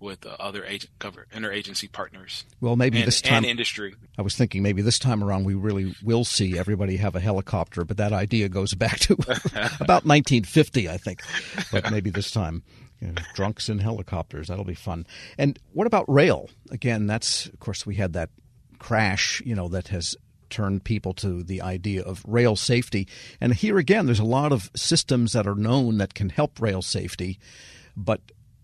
with 0.00 0.24
uh, 0.26 0.36
other 0.38 0.64
agent, 0.64 0.92
cover, 0.98 1.26
interagency 1.32 1.90
partners. 1.90 2.44
Well, 2.60 2.76
maybe 2.76 2.98
and, 2.98 3.06
this 3.06 3.20
time, 3.20 3.38
and 3.38 3.46
industry. 3.46 3.94
I 4.16 4.22
was 4.22 4.36
thinking 4.36 4.62
maybe 4.62 4.82
this 4.82 4.98
time 4.98 5.22
around 5.22 5.44
we 5.44 5.54
really 5.54 5.94
will 6.02 6.24
see 6.24 6.58
everybody 6.58 6.96
have 6.96 7.16
a 7.16 7.20
helicopter, 7.20 7.84
but 7.84 7.96
that 7.96 8.12
idea 8.12 8.48
goes 8.48 8.74
back 8.74 8.98
to 9.00 9.12
about 9.80 10.04
1950, 10.04 10.88
I 10.88 10.96
think. 10.96 11.22
But 11.72 11.90
maybe 11.90 12.10
this 12.10 12.30
time. 12.30 12.62
You 13.00 13.12
know, 13.12 13.22
drunks 13.32 13.68
in 13.68 13.78
helicopters. 13.78 14.48
That'll 14.48 14.64
be 14.64 14.74
fun. 14.74 15.06
And 15.38 15.56
what 15.72 15.86
about 15.86 16.12
rail? 16.12 16.50
Again, 16.72 17.06
that's 17.06 17.46
of 17.46 17.60
course 17.60 17.86
we 17.86 17.94
had 17.94 18.14
that 18.14 18.28
crash, 18.80 19.40
you 19.46 19.54
know, 19.54 19.68
that 19.68 19.86
has 19.88 20.16
turned 20.50 20.84
people 20.84 21.12
to 21.14 21.42
the 21.42 21.62
idea 21.62 22.02
of 22.02 22.24
rail 22.26 22.56
safety. 22.56 23.06
And 23.40 23.54
here 23.54 23.78
again, 23.78 24.06
there's 24.06 24.18
a 24.18 24.24
lot 24.24 24.52
of 24.52 24.70
systems 24.74 25.32
that 25.32 25.46
are 25.46 25.54
known 25.54 25.98
that 25.98 26.14
can 26.14 26.30
help 26.30 26.60
rail 26.60 26.82
safety, 26.82 27.38
but 27.96 28.20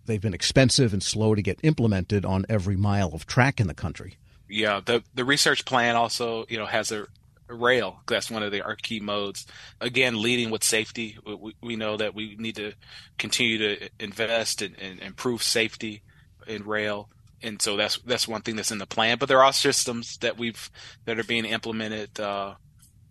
they've 0.07 0.21
been 0.21 0.35
expensive 0.35 0.93
and 0.93 1.03
slow 1.03 1.35
to 1.35 1.43
get 1.43 1.59
implemented 1.63 2.25
on 2.25 2.47
every 2.49 2.77
mile 2.77 3.11
of 3.15 3.27
track 3.27 3.61
in 3.61 3.67
the 3.67 3.75
country. 3.75 4.17
Yeah, 4.49 4.81
the 4.85 5.03
the 5.15 5.25
research 5.25 5.65
plan 5.65 5.97
also, 5.97 6.45
you 6.49 6.59
know, 6.59 6.67
has 6.67 6.93
a, 6.93 7.07
rail. 7.49 8.01
That's 8.07 8.31
one 8.31 8.43
of 8.43 8.53
the 8.53 8.63
our 8.63 8.75
key 8.75 9.01
modes. 9.01 9.47
Again, 9.81 10.21
leading 10.21 10.51
with 10.51 10.65
safety. 10.65 11.19
We, 11.27 11.55
we 11.61 11.77
know 11.77 11.97
that 11.99 12.15
we 12.15 12.37
need 12.37 12.57
to 12.57 12.73
continue 13.19 13.59
to 13.59 13.91
invest 14.01 14.63
and, 14.63 14.75
and 14.81 14.99
improve 15.01 15.43
safety 15.43 16.03
in 16.47 16.65
rail 16.65 17.09
and 17.45 17.61
so 17.61 17.77
that's 17.77 17.99
that's 17.99 18.27
one 18.27 18.41
thing 18.41 18.57
that's 18.57 18.73
in 18.73 18.79
the 18.79 18.87
plan. 18.87 19.19
But 19.19 19.29
there 19.29 19.43
are 19.43 19.53
systems 19.53 20.17
that 20.19 20.39
we've 20.39 20.71
that 21.05 21.19
are 21.19 21.25
being 21.25 21.45
implemented 21.45 22.19
uh, 22.19 22.55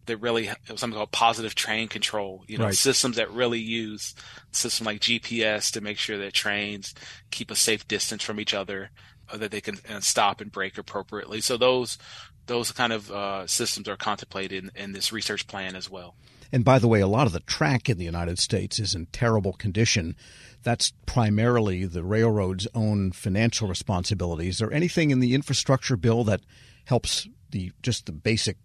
that 0.05 0.17
really 0.17 0.49
something 0.75 0.93
called 0.93 1.11
positive 1.11 1.55
train 1.55 1.87
control. 1.87 2.43
You 2.47 2.57
know, 2.57 2.65
right. 2.65 2.73
systems 2.73 3.15
that 3.17 3.31
really 3.31 3.59
use 3.59 4.13
system 4.51 4.85
like 4.85 4.99
GPS 4.99 5.71
to 5.71 5.81
make 5.81 5.97
sure 5.97 6.17
that 6.17 6.33
trains 6.33 6.93
keep 7.31 7.51
a 7.51 7.55
safe 7.55 7.87
distance 7.87 8.23
from 8.23 8.39
each 8.39 8.53
other, 8.53 8.89
uh, 9.31 9.37
that 9.37 9.51
they 9.51 9.61
can 9.61 9.77
uh, 9.89 9.99
stop 9.99 10.41
and 10.41 10.51
brake 10.51 10.77
appropriately. 10.77 11.41
So 11.41 11.57
those 11.57 11.97
those 12.45 12.71
kind 12.71 12.91
of 12.91 13.09
uh, 13.09 13.47
systems 13.47 13.87
are 13.87 13.95
contemplated 13.95 14.63
in, 14.63 14.71
in 14.75 14.91
this 14.91 15.11
research 15.11 15.47
plan 15.47 15.75
as 15.75 15.89
well. 15.89 16.15
And 16.51 16.63
by 16.63 16.77
the 16.77 16.87
way, 16.87 17.01
a 17.01 17.07
lot 17.07 17.25
of 17.25 17.33
the 17.33 17.39
track 17.39 17.89
in 17.89 17.97
the 17.97 18.05
United 18.05 18.37
States 18.37 18.79
is 18.79 18.93
in 18.93 19.07
terrible 19.07 19.53
condition. 19.53 20.15
That's 20.61 20.93
primarily 21.05 21.85
the 21.85 22.03
railroad's 22.03 22.67
own 22.75 23.11
financial 23.11 23.67
responsibility. 23.67 24.49
Is 24.49 24.59
there 24.59 24.71
anything 24.71 25.09
in 25.09 25.19
the 25.19 25.33
infrastructure 25.33 25.97
bill 25.97 26.23
that 26.25 26.41
helps 26.85 27.27
the 27.49 27.71
just 27.81 28.05
the 28.05 28.11
basic 28.11 28.57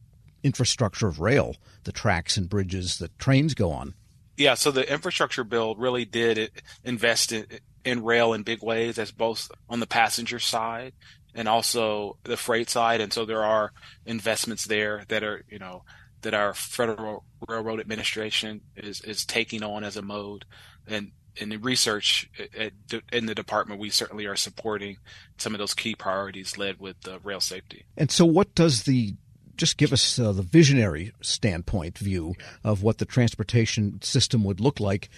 infrastructure 0.49 1.07
of 1.07 1.21
rail, 1.21 1.57
the 1.85 1.93
tracks 1.93 2.39
and 2.39 2.49
bridges 2.49 2.99
that 2.99 3.19
trains 3.19 3.53
go 3.53 3.71
on. 3.71 3.95
Yeah, 4.39 4.55
so 4.55 4.71
the 4.71 4.91
infrastructure 4.91 5.45
bill 5.45 5.75
really 5.77 6.05
did 6.05 6.51
invest 6.83 7.33
in, 7.33 7.47
in 7.85 8.03
rail 8.03 8.33
in 8.33 8.45
big 8.45 8.63
ways. 8.63 8.99
as 8.99 9.13
both 9.13 9.51
on 9.69 9.81
the 9.81 9.87
passenger 9.87 10.39
side 10.39 10.95
and 11.35 11.49
also 11.49 12.17
the 12.25 12.37
freight 12.37 12.71
side. 12.71 13.01
And 13.03 13.13
so 13.13 13.25
there 13.25 13.45
are 13.45 13.73
investments 14.07 14.65
there 14.65 15.05
that 15.09 15.23
are, 15.23 15.45
you 15.51 15.59
know, 15.59 15.85
that 16.23 16.35
our 16.35 16.55
Federal 16.55 17.25
Railroad 17.47 17.81
Administration 17.81 18.63
is, 18.77 19.01
is 19.03 19.27
taking 19.27 19.63
on 19.63 19.85
as 19.85 19.97
a 19.97 20.03
mode. 20.03 20.47
And 20.87 21.13
in 21.37 21.51
the 21.51 21.59
research 21.59 22.31
at, 22.57 22.73
in 23.13 23.27
the 23.27 23.35
department, 23.35 23.81
we 23.81 23.91
certainly 23.91 24.27
are 24.27 24.37
supporting 24.37 24.97
some 25.37 25.55
of 25.55 25.59
those 25.59 25.75
key 25.75 25.95
priorities 25.95 26.57
led 26.57 26.81
with 26.81 26.97
uh, 27.07 27.19
rail 27.23 27.41
safety. 27.41 27.85
And 27.97 28.11
so, 28.11 28.25
what 28.25 28.55
does 28.55 28.85
the 28.85 29.15
just 29.59 29.77
give 29.77 29.93
us 29.93 30.19
uh, 30.19 30.33
the 30.33 30.43
visionary 30.43 31.13
standpoint 31.21 31.99
view 31.99 32.35
of 32.65 32.83
what 32.83 32.99
the 32.99 33.05
transportation 33.05 34.01
system 34.01 34.45
would 34.45 34.61
look 34.61 34.81
like 34.81 35.11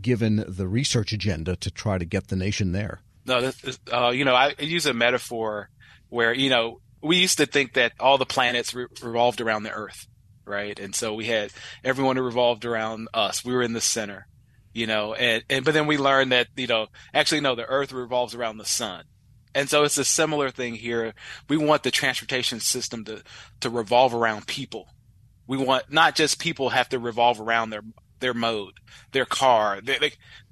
given 0.00 0.44
the 0.46 0.68
research 0.68 1.12
agenda 1.12 1.56
to 1.56 1.70
try 1.70 1.98
to 1.98 2.04
get 2.04 2.28
the 2.28 2.36
nation 2.36 2.72
there? 2.72 3.00
No, 3.26 3.52
uh, 3.92 4.10
you 4.10 4.24
know, 4.24 4.34
I 4.34 4.54
use 4.58 4.86
a 4.86 4.94
metaphor 4.94 5.68
where, 6.08 6.32
you 6.32 6.48
know, 6.48 6.80
we 7.02 7.18
used 7.18 7.38
to 7.38 7.46
think 7.46 7.74
that 7.74 7.92
all 8.00 8.18
the 8.18 8.26
planets 8.26 8.74
re- 8.74 8.86
revolved 9.02 9.40
around 9.40 9.64
the 9.64 9.72
Earth, 9.72 10.06
right? 10.44 10.78
And 10.78 10.94
so 10.94 11.14
we 11.14 11.26
had 11.26 11.50
everyone 11.84 12.16
who 12.16 12.22
revolved 12.22 12.64
around 12.64 13.08
us. 13.12 13.44
We 13.44 13.52
were 13.52 13.62
in 13.62 13.72
the 13.72 13.80
center, 13.80 14.26
you 14.72 14.86
know, 14.86 15.14
and, 15.14 15.42
and 15.50 15.64
but 15.64 15.74
then 15.74 15.86
we 15.86 15.98
learned 15.98 16.32
that, 16.32 16.48
you 16.56 16.66
know, 16.66 16.86
actually, 17.12 17.40
no, 17.40 17.54
the 17.54 17.66
Earth 17.66 17.92
revolves 17.92 18.34
around 18.34 18.58
the 18.58 18.64
sun. 18.64 19.04
And 19.54 19.68
so 19.68 19.82
it's 19.82 19.98
a 19.98 20.04
similar 20.04 20.50
thing 20.50 20.74
here. 20.74 21.14
We 21.48 21.56
want 21.56 21.82
the 21.82 21.90
transportation 21.90 22.60
system 22.60 23.04
to, 23.06 23.22
to 23.60 23.70
revolve 23.70 24.14
around 24.14 24.46
people. 24.46 24.88
We 25.46 25.56
want 25.56 25.92
not 25.92 26.14
just 26.14 26.38
people 26.38 26.70
have 26.70 26.88
to 26.90 26.98
revolve 26.98 27.40
around 27.40 27.70
their 27.70 27.82
their 28.20 28.34
mode, 28.34 28.74
their 29.12 29.24
car, 29.24 29.80
their, 29.80 29.98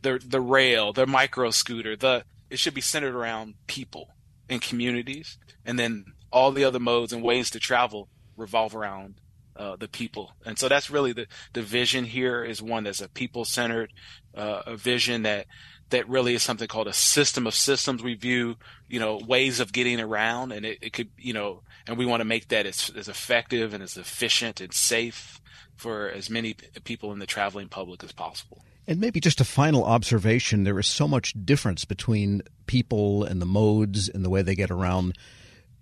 their 0.02 0.19
the 0.19 0.40
rail, 0.40 0.93
their 0.93 1.07
micro 1.07 1.50
scooter. 1.50 1.95
The 1.95 2.25
it 2.50 2.59
should 2.59 2.75
be 2.75 2.81
centered 2.81 3.14
around 3.14 3.55
people 3.67 4.09
and 4.49 4.61
communities, 4.61 5.38
and 5.64 5.78
then 5.78 6.07
all 6.33 6.50
the 6.50 6.64
other 6.64 6.81
modes 6.81 7.12
and 7.12 7.23
ways 7.23 7.50
to 7.50 7.61
travel 7.61 8.09
revolve 8.37 8.75
around 8.75 9.21
uh, 9.55 9.76
the 9.76 9.88
people. 9.88 10.33
And 10.45 10.59
so 10.59 10.69
that's 10.69 10.90
really 10.90 11.12
the 11.12 11.26
the 11.52 11.62
vision 11.62 12.05
here 12.05 12.43
is 12.43 12.61
one 12.61 12.85
that's 12.85 13.00
a 13.00 13.09
people 13.09 13.45
centered, 13.45 13.93
uh, 14.35 14.62
a 14.67 14.76
vision 14.76 15.23
that 15.23 15.47
that 15.90 16.09
really 16.09 16.35
is 16.35 16.42
something 16.42 16.68
called 16.68 16.88
a 16.88 16.92
system 16.92 17.47
of 17.47 17.54
systems. 17.54 18.02
We 18.02 18.14
view, 18.14 18.57
you 18.88 19.00
know, 19.00 19.21
ways 19.26 19.61
of 19.61 19.73
getting 19.73 20.00
around 20.00 20.52
and 20.52 20.66
it, 20.66 20.78
it 20.83 20.92
could, 20.92 21.09
you 21.16 21.33
know, 21.33 21.62
and 21.87 21.97
we 21.97 22.07
want 22.07 22.21
to 22.21 22.25
make 22.25 22.49
that 22.49 22.66
as, 22.66 22.90
as 22.97 23.09
effective 23.09 23.73
and 23.73 23.83
as 23.83 23.97
efficient 23.97 24.61
and 24.61 24.73
safe 24.73 25.40
for 25.76 26.11
as 26.11 26.28
many 26.28 26.54
people 26.85 27.12
in 27.12 27.18
the 27.18 27.26
traveling 27.26 27.68
public 27.68 28.02
as 28.04 28.12
possible. 28.12 28.62
And 28.87 29.00
maybe 29.00 29.21
just 29.21 29.40
a 29.40 29.45
final 29.45 29.85
observation 29.85 30.64
there 30.64 30.78
is 30.78 30.87
so 30.87 31.07
much 31.07 31.35
difference 31.45 31.85
between 31.85 32.42
people 32.66 33.23
and 33.23 33.40
the 33.40 33.47
modes 33.47 34.09
and 34.09 34.25
the 34.25 34.30
way 34.30 34.42
they 34.42 34.54
get 34.54 34.71
around 34.71 35.16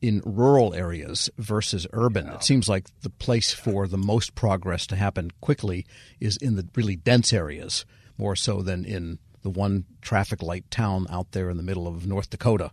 in 0.03 0.23
rural 0.25 0.75
areas 0.75 1.31
versus 1.39 1.87
urban. 1.93 2.27
Yeah. 2.27 2.35
It 2.35 2.45
seems 2.45 2.69
like 2.69 2.87
the 3.01 3.11
place 3.11 3.53
for 3.53 3.87
the 3.87 3.97
most 3.97 4.35
progress 4.35 4.87
to 4.89 4.97
happen 4.97 5.31
quickly 5.41 5.87
is 6.21 6.37
in 6.37 6.57
the 6.57 6.69
really 6.75 6.97
dense 6.97 7.33
areas, 7.33 7.87
more 8.19 8.37
so 8.37 8.63
than 8.63 8.85
in 8.85 9.19
the 9.47 9.51
one 9.51 9.85
traffic 10.03 10.43
light 10.43 10.69
town 10.73 11.07
out 11.09 11.31
there 11.31 11.49
in 11.49 11.57
the 11.57 11.63
middle 11.63 11.87
of 11.87 12.05
North 12.05 12.31
Dakota. 12.31 12.73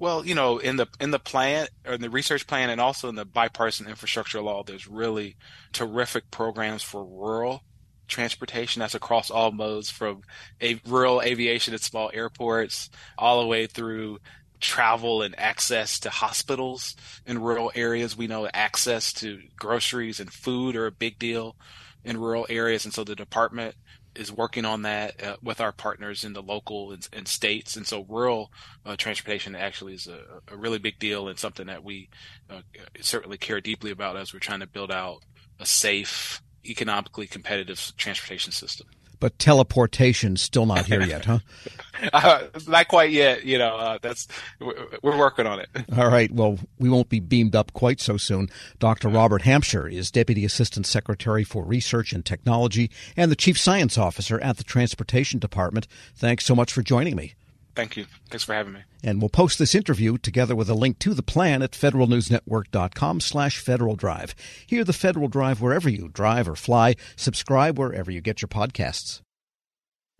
Well, 0.00 0.26
you 0.26 0.34
know, 0.34 0.58
in 0.58 0.74
the 0.74 0.88
in 0.98 1.12
the 1.12 1.20
plan 1.20 1.68
or 1.86 1.92
in 1.92 2.00
the 2.00 2.10
research 2.10 2.48
plan 2.48 2.70
and 2.70 2.80
also 2.80 3.08
in 3.08 3.14
the 3.14 3.24
bipartisan 3.24 3.86
infrastructure 3.86 4.40
law, 4.40 4.64
there's 4.64 4.88
really 4.88 5.36
terrific 5.72 6.28
programs 6.32 6.82
for 6.82 7.04
rural 7.04 7.62
transportation. 8.08 8.80
That's 8.80 8.96
across 8.96 9.30
all 9.30 9.52
modes 9.52 9.90
from 9.90 10.22
a 10.60 10.80
rural 10.84 11.22
aviation 11.22 11.72
at 11.72 11.82
small 11.82 12.10
airports 12.12 12.90
all 13.16 13.40
the 13.40 13.46
way 13.46 13.68
through 13.68 14.18
travel 14.58 15.22
and 15.22 15.38
access 15.38 16.00
to 16.00 16.10
hospitals 16.10 16.96
in 17.26 17.40
rural 17.40 17.70
areas. 17.76 18.16
We 18.16 18.26
know 18.26 18.48
access 18.52 19.12
to 19.14 19.40
groceries 19.56 20.18
and 20.18 20.32
food 20.32 20.74
are 20.74 20.86
a 20.86 20.90
big 20.90 21.20
deal 21.20 21.54
in 22.04 22.18
rural 22.18 22.44
areas. 22.48 22.84
And 22.84 22.92
so 22.92 23.04
the 23.04 23.14
department 23.14 23.76
is 24.14 24.32
working 24.32 24.64
on 24.64 24.82
that 24.82 25.22
uh, 25.22 25.36
with 25.42 25.60
our 25.60 25.72
partners 25.72 26.24
in 26.24 26.32
the 26.32 26.42
local 26.42 26.92
and, 26.92 27.08
and 27.12 27.26
states. 27.26 27.76
And 27.76 27.86
so 27.86 28.04
rural 28.08 28.52
uh, 28.84 28.96
transportation 28.96 29.54
actually 29.54 29.94
is 29.94 30.06
a, 30.06 30.20
a, 30.52 30.56
really 30.56 30.78
big 30.78 30.98
deal 30.98 31.28
and 31.28 31.38
something 31.38 31.66
that 31.66 31.84
we 31.84 32.08
uh, 32.50 32.60
certainly 33.00 33.38
care 33.38 33.60
deeply 33.60 33.90
about 33.90 34.16
as 34.16 34.32
we're 34.32 34.40
trying 34.40 34.60
to 34.60 34.66
build 34.66 34.90
out 34.90 35.22
a 35.58 35.66
safe, 35.66 36.42
economically 36.64 37.26
competitive 37.26 37.92
transportation 37.96 38.52
system 38.52 38.86
but 39.22 39.38
teleportation 39.38 40.36
still 40.36 40.66
not 40.66 40.86
here 40.86 41.00
yet, 41.00 41.24
huh? 41.24 41.38
uh, 42.12 42.42
not 42.66 42.88
quite 42.88 43.12
yet. 43.12 43.44
You 43.44 43.56
know, 43.56 43.76
uh, 43.76 43.98
that's 44.02 44.26
we're 45.00 45.16
working 45.16 45.46
on 45.46 45.60
it. 45.60 45.68
All 45.96 46.08
right. 46.08 46.28
Well, 46.32 46.58
we 46.80 46.90
won't 46.90 47.08
be 47.08 47.20
beamed 47.20 47.54
up 47.54 47.72
quite 47.72 48.00
so 48.00 48.16
soon. 48.16 48.48
Dr. 48.80 49.08
Robert 49.08 49.42
Hampshire 49.42 49.86
is 49.86 50.10
Deputy 50.10 50.44
Assistant 50.44 50.86
Secretary 50.86 51.44
for 51.44 51.62
Research 51.62 52.12
and 52.12 52.24
Technology 52.24 52.90
and 53.16 53.30
the 53.30 53.36
Chief 53.36 53.56
Science 53.56 53.96
Officer 53.96 54.40
at 54.40 54.56
the 54.56 54.64
Transportation 54.64 55.38
Department. 55.38 55.86
Thanks 56.16 56.44
so 56.44 56.56
much 56.56 56.72
for 56.72 56.82
joining 56.82 57.14
me. 57.14 57.34
Thank 57.74 57.96
you. 57.96 58.06
Thanks 58.28 58.44
for 58.44 58.52
having 58.54 58.74
me. 58.74 58.80
And 59.02 59.20
we'll 59.20 59.30
post 59.30 59.58
this 59.58 59.74
interview 59.74 60.18
together 60.18 60.54
with 60.54 60.68
a 60.68 60.74
link 60.74 60.98
to 61.00 61.14
the 61.14 61.22
plan 61.22 61.62
at 61.62 61.72
federalnewsnetwork.com 61.72 63.20
slash 63.20 63.58
Federal 63.58 63.96
Drive. 63.96 64.34
Hear 64.66 64.84
the 64.84 64.92
Federal 64.92 65.28
Drive 65.28 65.60
wherever 65.60 65.88
you 65.88 66.08
drive 66.08 66.48
or 66.48 66.56
fly. 66.56 66.96
Subscribe 67.16 67.78
wherever 67.78 68.10
you 68.10 68.20
get 68.20 68.42
your 68.42 68.48
podcasts. 68.48 69.22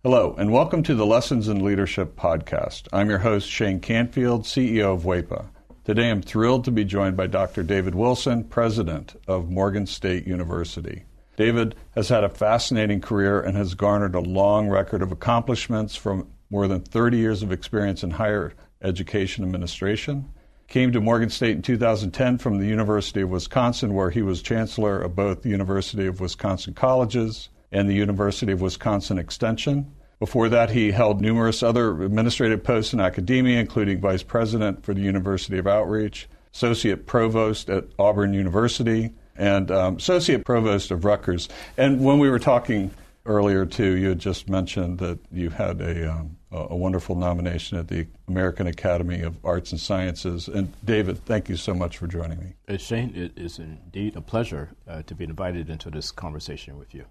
Hello, 0.03 0.35
and 0.37 0.51
welcome 0.51 0.83
to 0.83 0.95
the 0.95 1.05
Lessons 1.05 1.47
in 1.47 1.63
Leadership 1.63 2.17
podcast. 2.17 2.89
I'm 2.91 3.09
your 3.09 3.19
host, 3.19 3.49
Shane 3.49 3.79
Canfield, 3.79 4.43
CEO 4.43 4.93
of 4.95 5.03
WEPA. 5.03 5.47
Today 5.85 6.09
I'm 6.09 6.21
thrilled 6.21 6.65
to 6.65 6.71
be 6.71 6.83
joined 6.83 7.15
by 7.15 7.27
Dr. 7.27 7.63
David 7.63 7.95
Wilson, 7.95 8.43
President 8.43 9.15
of 9.27 9.49
Morgan 9.49 9.85
State 9.85 10.27
University. 10.27 11.03
David 11.37 11.75
has 11.95 12.09
had 12.09 12.23
a 12.23 12.29
fascinating 12.29 12.99
career 12.99 13.39
and 13.39 13.55
has 13.55 13.75
garnered 13.75 14.15
a 14.15 14.19
long 14.19 14.67
record 14.69 15.01
of 15.01 15.11
accomplishments 15.11 15.95
from 15.95 16.27
more 16.53 16.67
than 16.67 16.81
30 16.81 17.17
years 17.17 17.41
of 17.41 17.51
experience 17.51 18.03
in 18.03 18.11
higher 18.11 18.53
education 18.83 19.43
administration. 19.43 20.29
Came 20.67 20.91
to 20.91 21.01
Morgan 21.01 21.31
State 21.31 21.55
in 21.55 21.63
2010 21.63 22.37
from 22.37 22.59
the 22.59 22.67
University 22.67 23.21
of 23.21 23.31
Wisconsin, 23.31 23.95
where 23.95 24.11
he 24.11 24.21
was 24.21 24.43
chancellor 24.43 25.01
of 25.01 25.15
both 25.15 25.41
the 25.41 25.49
University 25.49 26.05
of 26.05 26.21
Wisconsin 26.21 26.75
Colleges 26.75 27.49
and 27.71 27.89
the 27.89 27.95
University 27.95 28.51
of 28.51 28.61
Wisconsin 28.61 29.17
Extension. 29.17 29.91
Before 30.19 30.47
that, 30.47 30.69
he 30.69 30.91
held 30.91 31.21
numerous 31.21 31.63
other 31.63 32.03
administrative 32.03 32.63
posts 32.63 32.93
in 32.93 32.99
academia, 32.99 33.59
including 33.59 33.99
vice 33.99 34.23
president 34.23 34.85
for 34.85 34.93
the 34.93 35.01
University 35.01 35.57
of 35.57 35.65
Outreach, 35.65 36.29
associate 36.53 37.07
provost 37.07 37.67
at 37.71 37.85
Auburn 37.97 38.35
University, 38.35 39.11
and 39.35 39.71
um, 39.71 39.95
associate 39.95 40.45
provost 40.45 40.91
of 40.91 41.03
Rutgers. 41.03 41.49
And 41.77 42.05
when 42.05 42.19
we 42.19 42.29
were 42.29 42.37
talking 42.37 42.91
earlier, 43.25 43.65
too, 43.65 43.95
you 43.95 44.09
had 44.09 44.19
just 44.19 44.49
mentioned 44.49 44.99
that 44.99 45.19
you 45.31 45.49
had 45.49 45.81
a 45.81 46.11
um, 46.11 46.37
a 46.53 46.75
wonderful 46.75 47.15
nomination 47.15 47.77
at 47.79 47.87
the 47.87 48.05
American 48.27 48.67
Academy 48.67 49.21
of 49.21 49.43
Arts 49.43 49.71
and 49.71 49.81
Sciences. 49.81 50.47
And 50.47 50.71
David, 50.85 51.25
thank 51.25 51.49
you 51.49 51.55
so 51.55 51.73
much 51.73 51.97
for 51.97 52.05
joining 52.05 52.39
me. 52.39 52.53
Uh, 52.67 52.77
Shane, 52.77 53.11
it 53.15 53.31
is 53.35 53.57
indeed 53.57 54.15
a 54.15 54.21
pleasure 54.21 54.69
uh, 54.87 55.01
to 55.03 55.15
be 55.15 55.23
invited 55.23 55.69
into 55.69 55.89
this 55.89 56.11
conversation 56.11 56.77
with 56.77 56.93
you. 56.93 57.05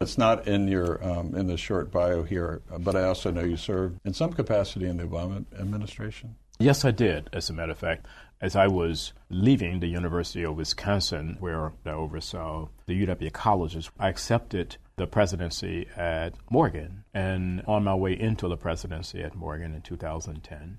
It's 0.00 0.18
not 0.18 0.46
in 0.46 0.68
your 0.68 1.02
um, 1.06 1.34
in 1.34 1.46
the 1.46 1.56
short 1.56 1.90
bio 1.90 2.22
here, 2.22 2.62
but 2.78 2.96
I 2.96 3.04
also 3.04 3.30
know 3.30 3.42
you 3.42 3.56
served 3.56 3.98
in 4.04 4.12
some 4.12 4.32
capacity 4.32 4.86
in 4.86 4.98
the 4.98 5.04
Obama 5.04 5.44
administration. 5.58 6.36
Yes, 6.58 6.84
I 6.84 6.90
did. 6.90 7.28
As 7.32 7.50
a 7.50 7.52
matter 7.52 7.72
of 7.72 7.78
fact, 7.78 8.06
as 8.40 8.56
I 8.56 8.66
was 8.66 9.12
leaving 9.30 9.80
the 9.80 9.88
University 9.88 10.42
of 10.42 10.56
Wisconsin, 10.56 11.36
where 11.40 11.72
I 11.84 11.90
oversaw 11.90 12.68
the 12.86 13.06
UW 13.06 13.32
colleges, 13.32 13.90
I 13.98 14.08
accepted 14.08 14.76
the 14.96 15.06
presidency 15.06 15.86
at 15.96 16.34
Morgan. 16.50 17.04
And 17.12 17.62
on 17.66 17.84
my 17.84 17.94
way 17.94 18.18
into 18.18 18.48
the 18.48 18.56
presidency 18.56 19.22
at 19.22 19.34
Morgan 19.34 19.74
in 19.74 19.82
2010, 19.82 20.78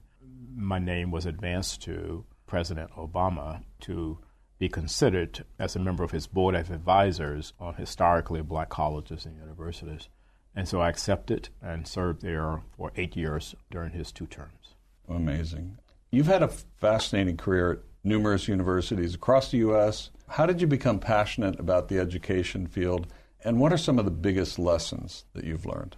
my 0.56 0.80
name 0.80 1.12
was 1.12 1.26
advanced 1.26 1.84
to 1.84 2.26
President 2.48 2.92
Obama 2.92 3.64
to 3.82 4.20
be 4.58 4.70
considered 4.70 5.46
as 5.60 5.76
a 5.76 5.80
member 5.80 6.04
of 6.04 6.12
his 6.12 6.26
board 6.26 6.56
of 6.56 6.72
advisors 6.72 7.54
on 7.60 7.76
historically 7.76 8.42
black 8.42 8.70
colleges 8.70 9.26
and 9.26 9.38
universities. 9.38 10.10
And 10.56 10.68
so 10.68 10.82
I 10.82 10.90
accepted 10.90 11.50
and 11.62 11.88
served 11.88 12.24
there 12.24 12.64
for 12.76 12.92
eight 12.96 13.16
years 13.16 13.54
during 13.70 13.92
his 13.92 14.12
two 14.12 14.26
terms. 14.26 14.74
Amazing. 15.08 15.78
You've 16.10 16.26
had 16.26 16.42
a 16.42 16.48
fascinating 16.48 17.38
career 17.38 17.72
at 17.74 17.80
numerous 18.04 18.48
universities 18.48 19.14
across 19.14 19.52
the 19.52 19.58
U.S. 19.58 20.10
How 20.28 20.48
did 20.48 20.60
you 20.60 20.66
become 20.66 21.00
passionate 21.00 21.60
about 21.60 21.88
the 21.88 22.00
education 22.00 22.66
field 22.66 23.06
and 23.44 23.60
what 23.60 23.74
are 23.74 23.78
some 23.78 24.00
of 24.00 24.06
the 24.06 24.12
biggest 24.12 24.60
lessons 24.60 25.26
that 25.34 25.44
you've 25.44 25.66
learned? 25.66 25.96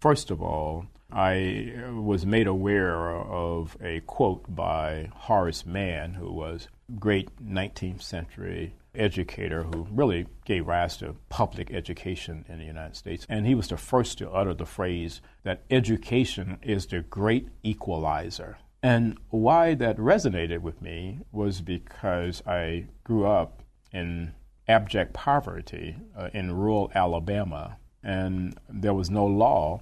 First 0.00 0.30
of 0.30 0.42
all, 0.42 0.86
I 1.10 1.74
was 1.92 2.26
made 2.26 2.46
aware 2.46 3.10
of 3.10 3.76
a 3.80 4.00
quote 4.00 4.54
by 4.54 5.10
Horace 5.14 5.64
Mann, 5.64 6.14
who 6.14 6.32
was 6.32 6.68
a 6.88 6.98
great 6.98 7.30
19th 7.42 8.02
century 8.02 8.74
educator 8.94 9.64
who 9.64 9.86
really 9.90 10.26
gave 10.44 10.66
rise 10.66 10.96
to 10.98 11.16
public 11.28 11.72
education 11.72 12.44
in 12.48 12.58
the 12.58 12.64
United 12.64 12.96
States. 12.96 13.26
And 13.28 13.46
he 13.46 13.54
was 13.54 13.68
the 13.68 13.76
first 13.76 14.18
to 14.18 14.30
utter 14.30 14.54
the 14.54 14.66
phrase 14.66 15.20
that 15.42 15.62
education 15.70 16.58
is 16.62 16.86
the 16.86 17.00
great 17.00 17.48
equalizer. 17.62 18.58
And 18.82 19.18
why 19.30 19.74
that 19.74 19.96
resonated 19.96 20.60
with 20.60 20.82
me 20.82 21.20
was 21.32 21.60
because 21.60 22.42
I 22.46 22.86
grew 23.02 23.26
up 23.26 23.62
in 23.92 24.34
abject 24.68 25.12
poverty 25.12 25.96
uh, 26.16 26.30
in 26.32 26.52
rural 26.52 26.90
Alabama, 26.94 27.76
and 28.02 28.58
there 28.68 28.94
was 28.94 29.10
no 29.10 29.26
law 29.26 29.80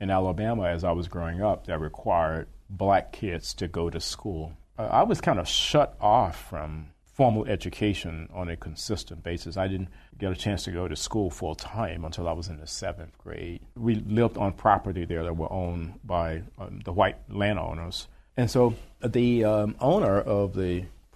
in 0.00 0.10
Alabama 0.10 0.64
as 0.64 0.84
I 0.84 0.92
was 0.92 1.08
growing 1.08 1.42
up 1.42 1.66
that 1.66 1.78
required 1.78 2.48
black 2.68 3.12
kids 3.12 3.54
to 3.54 3.68
go 3.68 3.90
to 3.90 4.00
school. 4.00 4.52
Uh, 4.78 4.88
I 4.90 5.02
was 5.02 5.20
kind 5.20 5.38
of 5.38 5.46
shut 5.46 5.96
off 6.00 6.48
from 6.48 6.88
formal 7.04 7.44
education 7.44 8.28
on 8.32 8.48
a 8.48 8.56
consistent 8.56 9.22
basis. 9.22 9.56
I 9.56 9.68
didn't 9.68 9.90
get 10.18 10.32
a 10.32 10.34
chance 10.34 10.64
to 10.64 10.70
go 10.70 10.88
to 10.88 10.96
school 10.96 11.30
full 11.30 11.54
time 11.54 12.04
until 12.04 12.26
I 12.26 12.32
was 12.32 12.48
in 12.48 12.56
the 12.56 12.66
seventh 12.66 13.16
grade. 13.18 13.60
We 13.76 13.96
lived 13.96 14.38
on 14.38 14.54
property 14.54 15.04
there 15.04 15.22
that 15.22 15.36
were 15.36 15.52
owned 15.52 16.00
by 16.04 16.42
um, 16.58 16.80
the 16.84 16.92
white 16.92 17.18
landowners. 17.28 18.08
And 18.36 18.50
so 18.50 18.74
the 19.04 19.44
um, 19.44 19.76
owner 19.78 20.20
of 20.20 20.54
the 20.54 20.84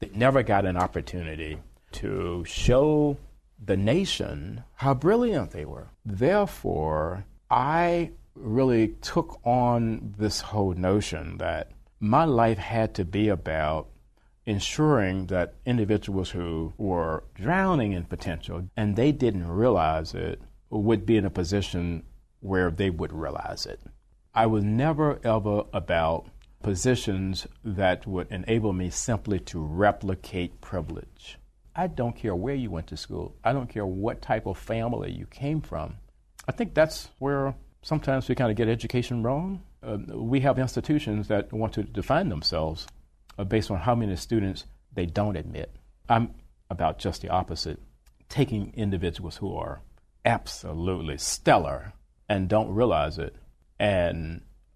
They 0.00 0.10
never 0.14 0.42
got 0.42 0.64
an 0.64 0.76
opportunity 0.76 1.58
to 1.92 2.44
show 2.46 3.16
the 3.62 3.76
nation 3.76 4.64
how 4.74 4.94
brilliant 4.94 5.50
they 5.50 5.64
were. 5.64 5.88
Therefore, 6.04 7.24
I 7.50 8.12
really 8.34 8.88
took 9.00 9.40
on 9.44 10.14
this 10.16 10.40
whole 10.40 10.74
notion 10.74 11.38
that 11.38 11.72
my 11.98 12.24
life 12.24 12.58
had 12.58 12.94
to 12.94 13.04
be 13.04 13.28
about 13.28 13.88
ensuring 14.46 15.26
that 15.26 15.54
individuals 15.66 16.30
who 16.30 16.72
were 16.78 17.24
drowning 17.34 17.92
in 17.92 18.04
potential 18.04 18.68
and 18.76 18.96
they 18.96 19.12
didn't 19.12 19.46
realize 19.48 20.14
it 20.14 20.40
would 20.70 21.04
be 21.04 21.16
in 21.16 21.24
a 21.24 21.30
position 21.30 22.02
where 22.40 22.70
they 22.70 22.88
would 22.88 23.12
realize 23.12 23.66
it. 23.66 23.80
I 24.34 24.46
was 24.46 24.62
never 24.62 25.18
ever 25.24 25.64
about 25.72 26.28
positions 26.62 27.46
that 27.64 28.06
would 28.06 28.30
enable 28.30 28.72
me 28.72 28.90
simply 28.90 29.38
to 29.40 29.60
replicate 29.60 30.60
privilege. 30.60 31.38
I 31.74 31.86
don't 31.86 32.16
care 32.16 32.34
where 32.34 32.54
you 32.54 32.70
went 32.70 32.88
to 32.88 32.96
school. 32.96 33.36
I 33.44 33.52
don't 33.52 33.68
care 33.68 33.86
what 33.86 34.20
type 34.20 34.46
of 34.46 34.58
family 34.58 35.12
you 35.12 35.26
came 35.26 35.60
from. 35.60 35.96
I 36.48 36.52
think 36.52 36.74
that's 36.74 37.10
where 37.18 37.54
sometimes 37.82 38.28
we 38.28 38.34
kind 38.34 38.50
of 38.50 38.56
get 38.56 38.68
education 38.68 39.22
wrong. 39.22 39.62
Uh, 39.82 39.98
we 40.12 40.40
have 40.40 40.58
institutions 40.58 41.28
that 41.28 41.52
want 41.52 41.72
to 41.74 41.84
define 41.84 42.28
themselves 42.28 42.86
uh, 43.38 43.44
based 43.44 43.70
on 43.70 43.78
how 43.78 43.94
many 43.94 44.16
students 44.16 44.64
they 44.92 45.06
don't 45.06 45.36
admit. 45.36 45.76
I'm 46.08 46.34
about 46.70 46.98
just 46.98 47.22
the 47.22 47.28
opposite, 47.28 47.78
taking 48.28 48.72
individuals 48.74 49.36
who 49.36 49.54
are 49.54 49.82
absolutely 50.24 51.18
stellar 51.18 51.92
and 52.28 52.48
don't 52.48 52.74
realize 52.74 53.18
it 53.18 53.36
and 53.78 54.40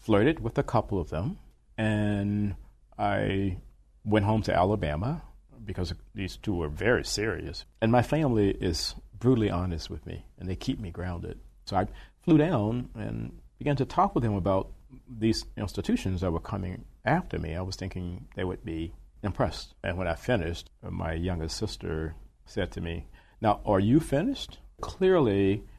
flirted 0.00 0.40
with 0.40 0.58
a 0.58 0.62
couple 0.62 1.00
of 1.00 1.10
them, 1.10 1.38
and 1.76 2.54
I 2.98 3.58
went 4.04 4.24
home 4.24 4.42
to 4.42 4.54
Alabama 4.54 5.22
because 5.64 5.94
these 6.14 6.36
two 6.36 6.54
were 6.54 6.68
very 6.68 7.04
serious. 7.04 7.64
And 7.80 7.92
my 7.92 8.02
family 8.02 8.50
is 8.50 8.94
brutally 9.18 9.50
honest 9.50 9.90
with 9.90 10.04
me, 10.06 10.24
and 10.38 10.48
they 10.48 10.56
keep 10.56 10.80
me 10.80 10.90
grounded. 10.90 11.38
So 11.64 11.76
I 11.76 11.86
flew 12.22 12.38
down 12.38 12.90
and 12.94 13.38
began 13.58 13.76
to 13.76 13.84
talk 13.84 14.14
with 14.14 14.24
them 14.24 14.34
about 14.34 14.72
these 15.08 15.44
institutions 15.56 16.20
that 16.20 16.32
were 16.32 16.40
coming 16.40 16.84
after 17.04 17.38
me, 17.38 17.54
I 17.54 17.62
was 17.62 17.76
thinking 17.76 18.28
they 18.36 18.44
would 18.44 18.64
be 18.64 18.94
impressed. 19.22 19.74
And 19.82 19.98
when 19.98 20.08
I 20.08 20.14
finished, 20.14 20.70
my 20.82 21.14
youngest 21.14 21.56
sister 21.56 22.14
said 22.44 22.70
to 22.72 22.80
me, 22.80 23.06
Now, 23.40 23.60
are 23.64 23.80
you 23.80 24.00
finished? 24.00 24.58
Clearly, 24.80 25.64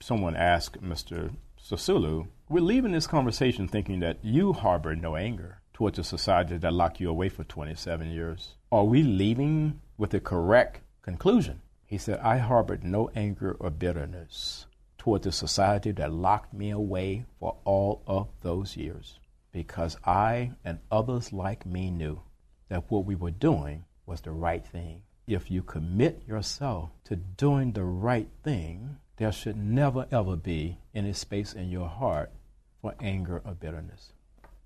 someone 0.00 0.34
asked 0.34 0.82
Mr. 0.82 1.30
Sisulu, 1.62 2.26
We're 2.48 2.60
leaving 2.60 2.92
this 2.92 3.06
conversation 3.06 3.68
thinking 3.68 4.00
that 4.00 4.18
you 4.22 4.52
harbor 4.52 4.96
no 4.96 5.16
anger 5.16 5.60
towards 5.74 5.98
a 5.98 6.04
society 6.04 6.56
that 6.58 6.72
locked 6.72 7.00
you 7.00 7.10
away 7.10 7.28
for 7.28 7.44
27 7.44 8.10
years. 8.10 8.54
Are 8.72 8.84
we 8.84 9.02
leaving 9.02 9.80
with 9.98 10.10
the 10.10 10.20
correct 10.20 10.80
conclusion? 11.02 11.60
He 11.84 11.98
said, 11.98 12.18
I 12.20 12.38
harbored 12.38 12.84
no 12.84 13.10
anger 13.14 13.56
or 13.60 13.70
bitterness 13.70 14.66
towards 14.96 15.24
the 15.24 15.32
society 15.32 15.92
that 15.92 16.12
locked 16.12 16.54
me 16.54 16.70
away 16.70 17.24
for 17.38 17.56
all 17.64 18.02
of 18.06 18.28
those 18.42 18.76
years 18.76 19.18
because 19.52 19.96
I 20.04 20.52
and 20.64 20.78
others 20.90 21.32
like 21.32 21.66
me 21.66 21.90
knew 21.90 22.20
that 22.68 22.90
what 22.90 23.04
we 23.04 23.16
were 23.16 23.30
doing 23.30 23.84
was 24.06 24.20
the 24.20 24.30
right 24.30 24.64
thing. 24.64 25.02
If 25.26 25.50
you 25.50 25.62
commit 25.62 26.22
yourself 26.26 26.90
to 27.04 27.16
doing 27.16 27.72
the 27.72 27.84
right 27.84 28.28
thing, 28.42 28.98
there 29.20 29.30
should 29.30 29.56
never 29.58 30.06
ever 30.10 30.34
be 30.34 30.78
any 30.94 31.12
space 31.12 31.52
in 31.52 31.68
your 31.68 31.88
heart 31.88 32.32
for 32.80 32.94
anger 33.02 33.42
or 33.44 33.52
bitterness. 33.52 34.14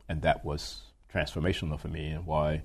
And 0.09 0.23
that 0.23 0.45
was 0.45 0.83
transformational 1.13 1.81
for 1.81 1.89
me 1.89 2.11
and 2.11 2.25
why 2.25 2.63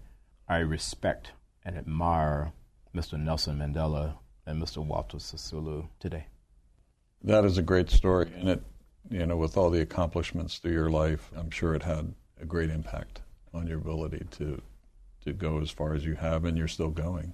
I 0.47 0.57
respect 0.59 1.31
and 1.65 1.75
admire 1.75 2.53
Mr. 2.95 3.19
Nelson 3.19 3.57
Mandela 3.57 4.13
and 4.45 4.61
Mr. 4.61 4.85
Walter 4.85 5.17
Sisulu 5.17 5.89
today. 5.99 6.27
That 7.23 7.43
is 7.43 7.57
a 7.57 7.63
great 7.63 7.89
story, 7.89 8.31
and 8.35 8.49
it, 8.49 8.63
you 9.09 9.25
know, 9.25 9.37
with 9.37 9.57
all 9.57 9.71
the 9.71 9.81
accomplishments 9.81 10.59
through 10.59 10.73
your 10.73 10.91
life, 10.91 11.31
I'm 11.35 11.49
sure 11.49 11.73
it 11.73 11.83
had 11.83 12.13
a 12.39 12.45
great 12.45 12.69
impact 12.69 13.21
on 13.51 13.65
your 13.65 13.79
ability 13.79 14.25
to 14.37 14.61
to 15.25 15.33
go 15.33 15.59
as 15.59 15.71
far 15.71 15.95
as 15.95 16.05
you 16.05 16.13
have, 16.13 16.45
and 16.45 16.55
you're 16.55 16.67
still 16.67 16.91
going. 16.91 17.33